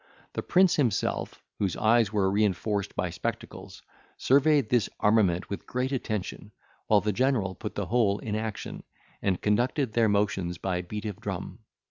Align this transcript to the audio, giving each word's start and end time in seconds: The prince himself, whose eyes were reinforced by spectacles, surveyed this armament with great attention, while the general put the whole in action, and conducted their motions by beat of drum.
The 0.33 0.41
prince 0.41 0.77
himself, 0.77 1.43
whose 1.59 1.77
eyes 1.77 2.11
were 2.11 2.31
reinforced 2.31 2.95
by 2.95 3.11
spectacles, 3.11 3.83
surveyed 4.17 4.69
this 4.69 4.89
armament 4.99 5.47
with 5.51 5.67
great 5.67 5.91
attention, 5.91 6.53
while 6.87 7.01
the 7.01 7.13
general 7.13 7.53
put 7.53 7.75
the 7.75 7.85
whole 7.85 8.17
in 8.17 8.33
action, 8.35 8.81
and 9.21 9.39
conducted 9.39 9.93
their 9.93 10.09
motions 10.09 10.57
by 10.57 10.81
beat 10.81 11.05
of 11.05 11.17
drum. 11.21 11.59